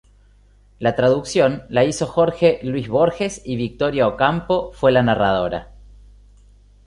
La 0.79 0.95
traducción 0.95 1.61
la 1.69 1.83
hizo 1.83 2.07
Jorge 2.07 2.59
Luis 2.63 2.87
Borges 2.87 3.39
y 3.45 3.55
Victoria 3.55 4.07
Ocampo 4.07 4.71
fue 4.73 4.91
la 4.91 5.03
narradora. 5.03 5.69